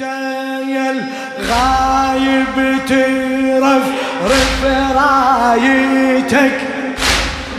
يا 0.00 0.90
الغايب 0.90 2.78
ترف 2.88 3.84
رف 4.24 4.64
رايتك 4.96 6.58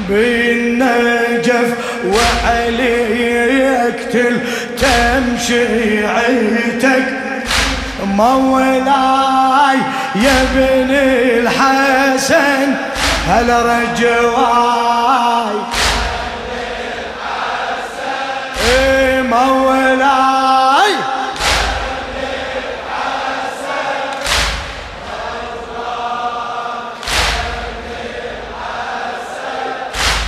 بالنجف 0.10 1.70
وعليك 2.06 3.22
تمشي 4.82 6.08
عيتك. 6.08 7.08
مولاي 8.06 9.78
يا 10.16 10.42
ابن 10.42 10.90
الحسن 10.92 12.68
هل 13.28 13.50
رجواي 13.50 15.37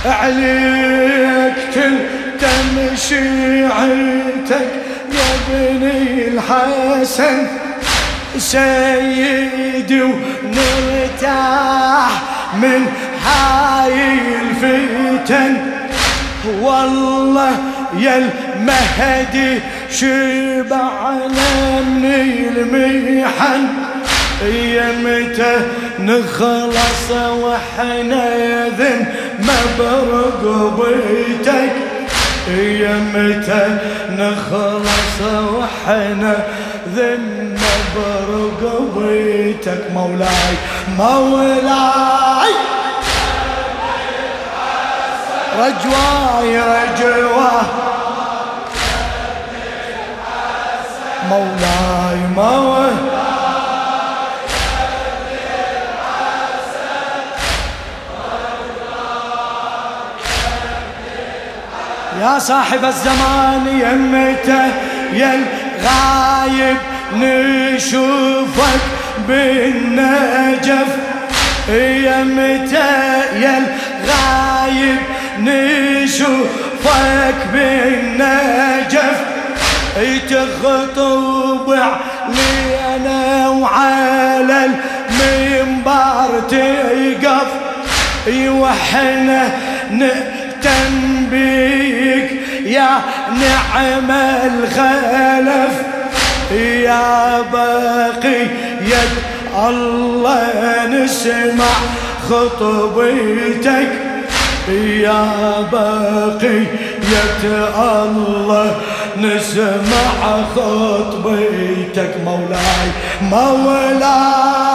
عليك 0.06 1.76
تمشي 2.40 3.64
عيتك 3.64 4.70
يا 5.12 5.30
بني 5.48 6.28
الحسن 6.28 7.46
سيدي 8.38 10.02
ونرتاح 10.02 11.42
من 12.62 12.86
هاي 13.26 13.94
الفتن. 14.42 15.52
والله 16.60 17.52
يا 17.98 18.16
المهدي 18.16 19.60
شبعنا 19.90 21.50
من 21.80 22.10
المحن 22.56 23.62
يمتى 24.52 25.54
نخلص 26.04 27.10
وإحنا 27.10 28.68
ذن 28.68 29.06
برقبتك 29.78 31.72
يمتى 32.48 33.78
نخلص 34.10 35.20
وإحنا 35.22 36.34
ذن 36.96 37.58
برقبتك 37.96 39.82
مولاي 39.94 40.54
مولاي. 40.98 42.52
رجواي 45.58 46.58
رجواه 46.58 47.66
مولاي 51.30 52.18
مولاي. 52.36 52.89
يا 62.34 62.38
صاحب 62.38 62.84
الزمان 62.84 63.66
يمته 63.66 64.66
يا 65.12 65.34
الغايب 65.34 66.76
نشوفك 67.14 68.80
بالنجف. 69.28 70.90
يمته 71.68 72.94
يا 73.40 73.58
الغايب 73.58 74.98
نشوفك 75.40 77.38
بالنجف. 77.52 79.18
تخطب 80.30 81.68
لي 82.28 82.78
أنا 82.96 83.48
وعلى 83.48 84.70
المنبر 85.10 86.40
تقف. 86.50 87.48
وحنا 88.28 89.50
بيك 91.30 92.30
يا 92.66 92.88
نعم 93.30 94.10
الخلف 94.10 95.74
يا 96.52 97.40
بقي 97.52 98.42
يد 98.80 99.14
الله 99.68 100.86
نسمع 100.86 101.74
خطبتك 102.30 103.88
يا 104.68 105.26
بقي 105.72 106.60
يد 107.02 107.44
الله 107.78 108.76
نسمع 109.16 110.42
خطبتك 110.56 112.14
مولاي 112.24 112.88
مولاي 113.22 114.69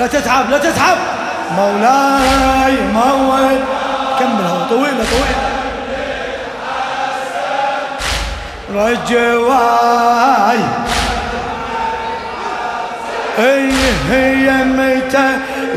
لا 0.00 0.06
تتعب 0.06 0.50
لا 0.50 0.58
تتعب. 0.58 0.96
مولاي 1.56 2.76
مولاي 2.94 3.58
كملها 4.18 4.66
طويلة 4.70 5.04
طويلة 5.10 5.50
رجواي. 8.74 10.58
اي 13.38 13.72
هي 14.10 14.64
متى 14.64 15.28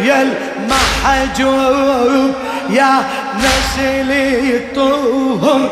يا 0.02 0.22
المحجوب 0.62 2.34
يا 2.70 3.04
نسلي 3.38 4.58
الطهر. 4.58 5.70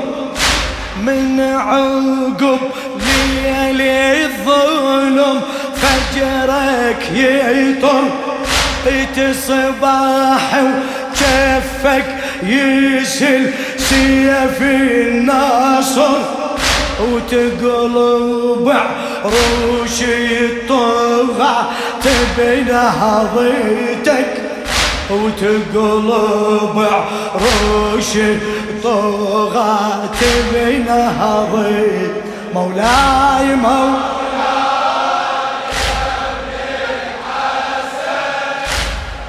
من 0.98 1.40
عقب 1.40 2.60
ليالي 3.00 4.26
الظلم 4.26 5.42
فجرك 5.76 7.04
يطر. 7.14 8.31
تصباح 9.16 10.64
وكفك 10.64 12.06
يسل 12.44 13.50
سيف 13.78 14.62
الناصر 14.62 16.18
وتقلب 17.02 18.74
عروش 19.26 20.02
الطغى 20.42 21.66
بنهضتك 22.38 24.28
وتقلب 25.10 26.88
عروش 27.34 28.16
الطغى 28.16 29.80
بنهضتك 30.54 32.12
مولاي 32.54 33.56
مولاي 33.56 34.21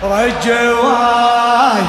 رجواي. 0.03 1.83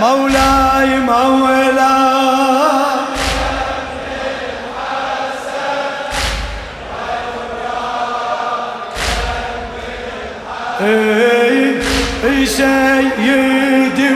مولاي 0.00 0.98
مولاي. 0.98 2.10
إي 12.24 12.46
سيدي 12.46 14.14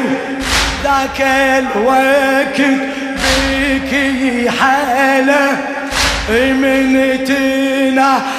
ذاك 0.85 1.21
الوقت 1.21 2.61
بك 3.11 3.93
حالة 4.61 5.59
من 6.31 7.25
تنادي 7.25 8.34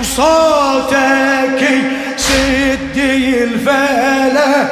وصوتك 0.00 1.68
سدي 2.16 3.44
الفلا 3.44 4.66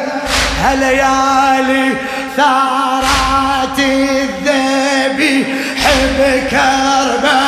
هالليالي 0.62 1.92
ثارات 2.36 3.78
الذبي 3.78 5.44
حب 5.76 6.42
كربة 6.50 7.40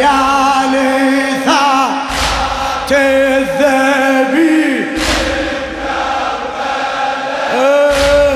يا 0.00 0.20
ثارات 1.44 2.92
الذبي 2.92 4.84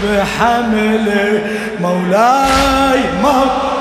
بحمل 0.04 1.42
مولاي 1.82 3.00
مولاي 3.22 3.80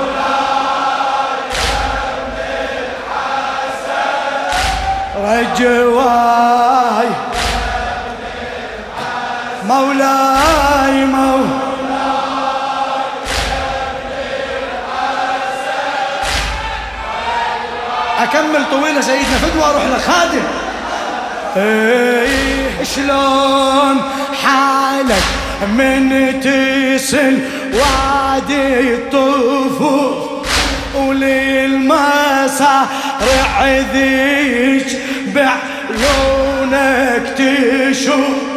رجواي 5.17 7.09
مولاي 9.67 11.05
مولاي 11.05 11.69
أكمل 18.19 18.65
طويلة 18.71 19.01
سيدنا 19.01 19.37
فدوى 19.37 19.63
أروح 19.63 19.83
لخادم 19.85 20.58
إيه 21.57 22.83
شلون 22.95 24.01
حالك 24.43 25.23
من 25.77 26.39
تصل 26.39 27.37
وادي 27.73 28.93
الطفوف 28.93 30.47
وللمسارع 30.95 32.87
ذيك 33.93 34.87
بعيونك 35.35 37.23
تشوف 37.37 38.48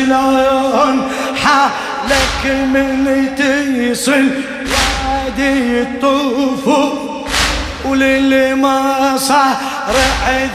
شلون 0.00 1.10
حالك 1.44 2.44
من 2.44 3.28
تصل 3.36 4.28
وادي 5.06 5.82
الطفوف 5.82 7.26
وللي 7.84 8.54
صار 9.18 9.56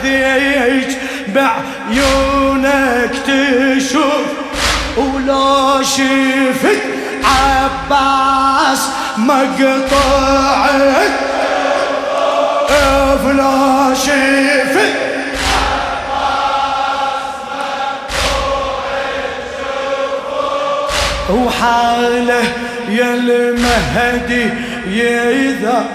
ذيج 0.04 0.92
بعيونك 1.28 3.14
تشوف. 3.26 4.28
ولو 4.98 5.84
شفت 5.84 6.82
عباس 7.24 8.90
مقطعك 9.18 10.46
فلا 13.24 13.94
شفت 13.94 15.15
وحاله 21.30 22.44
يا 22.90 23.14
المهدي 23.14 24.50
يذا 24.88 25.86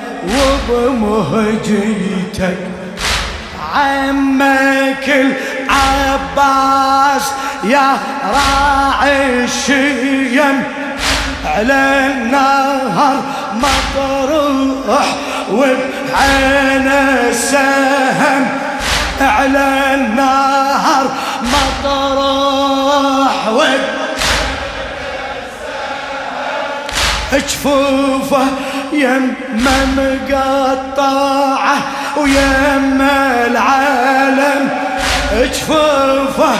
وبمهجيتك. 0.68 2.58
عمك 3.74 5.08
العباس 5.68 7.24
يا 7.64 7.98
راعي 8.34 9.44
الشيم. 9.44 10.62
على 11.46 11.82
النهر 12.12 13.22
مطروح 13.54 15.06
وبعين 15.52 16.88
السهم. 17.28 18.42
على 19.20 19.94
النهر 19.94 20.49
جفوفه 27.32 28.46
يما 28.92 29.78
مقطعه 29.96 31.76
ويما 32.16 33.46
العالم. 33.46 34.70
جفوفه 35.52 36.52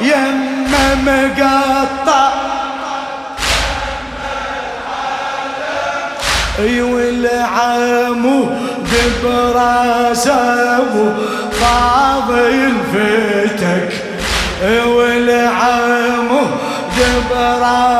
يما 0.00 0.94
مقطع 1.06 2.28
والعمود 7.38 8.48
براسه 9.24 11.14
فاضل 11.52 12.72
فتك 12.92 13.92
والعمود 14.86 16.50
براسه 17.30 17.97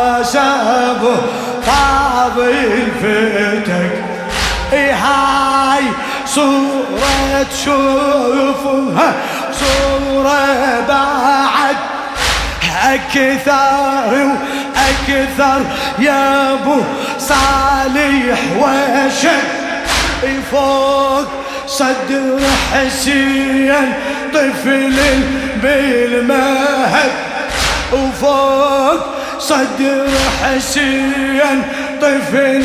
فاضل 3.03 3.63
فتك 3.65 4.83
هاي 4.93 5.85
صورة 6.27 7.47
تشوفها 7.53 9.13
صورة 9.53 10.81
بعد. 10.89 11.77
أكثر 12.85 14.13
وأكثر 14.15 15.61
يا 15.99 16.53
أبو 16.53 16.81
صالح 17.19 18.41
وشك. 18.59 19.49
فوق 20.51 21.29
صدر 21.67 22.39
حسين 22.73 23.95
طفل 24.35 24.97
بالمهد. 25.63 27.13
وفوق 27.93 29.01
صدر 29.39 30.09
حسين 30.43 31.63
طفل 32.03 32.65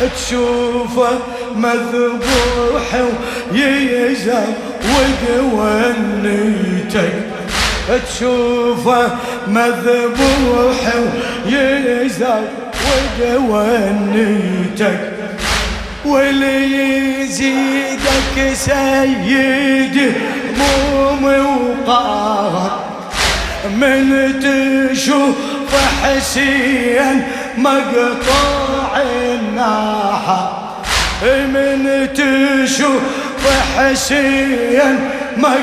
تشوفه 0.00 1.18
مذبوح 1.56 3.04
ويزود 3.52 4.54
ونيتك 5.52 7.12
تشوفه 7.88 9.10
مذبوح 9.48 10.94
ويزود 11.46 12.48
ونيتك 13.48 15.12
واللي 16.04 17.20
يزيدك 17.22 18.54
سيدي 18.54 20.12
موم 20.58 21.24
وقار 21.24 22.84
من 23.80 24.32
تشوف 24.40 25.34
حسين 26.02 27.22
مقطوع 27.58 29.00
الناحة. 29.02 30.60
من 31.24 32.08
تشوف 32.14 33.02
حسين 33.76 35.10
مقطوع 35.36 35.58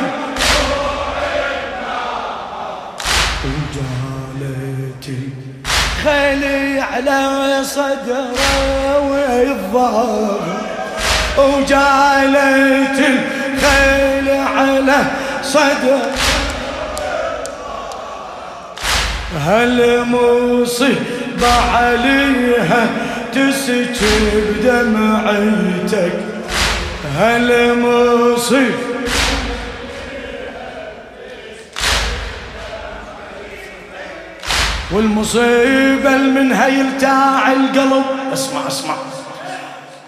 الناحة. 1.46 2.88
وجالتي 3.46 5.30
خلي 6.04 6.80
على 6.80 7.20
صدره 7.64 9.00
والظهر 9.10 10.42
وجالت 11.38 13.00
الخيل 13.00 14.30
على 14.58 14.98
صدره 15.44 16.31
هالمصيبة 19.40 20.96
عليها 21.74 22.90
تسكب 23.34 24.62
دمعتك؟ 24.64 26.14
هالمصيبة 27.18 28.76
والمصيبة 34.92 36.18
منها 36.18 36.68
يلتاع 36.68 37.52
القلب. 37.52 38.04
اسمع 38.34 38.68
اسمع. 38.68 38.96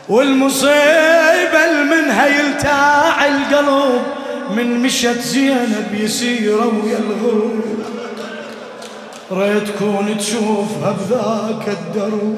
والمصيبة 0.10 1.84
منها 1.92 2.26
يلتاع 2.28 3.26
القلب. 3.26 4.02
من 4.56 4.84
مشت 4.84 5.20
زينب 5.20 5.88
يسيرة 5.94 6.82
ويا 6.84 6.98
الغروب 6.98 7.83
ريت 9.32 9.68
تكون 9.68 10.18
تشوفها 10.18 10.92
بذاك 10.92 11.68
الدرب 11.68 12.38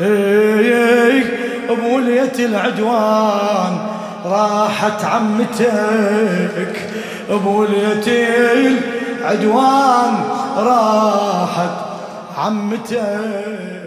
اي 0.00 1.24
بولية 1.68 2.32
العدوان 2.38 3.78
راحت 4.24 5.04
عمتك. 5.04 6.90
بولية 7.30 8.02
العدوان 9.20 10.14
راحت 10.56 11.70
عمتك. 12.38 13.79